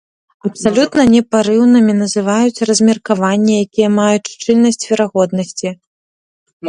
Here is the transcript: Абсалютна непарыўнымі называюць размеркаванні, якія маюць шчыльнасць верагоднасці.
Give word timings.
Абсалютна 0.49 1.03
непарыўнымі 1.15 1.93
называюць 1.99 2.63
размеркаванні, 2.69 3.53
якія 3.67 3.89
маюць 3.99 4.31
шчыльнасць 4.33 4.85
верагоднасці. 4.93 5.69